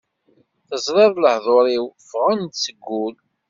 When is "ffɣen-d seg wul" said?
2.07-3.15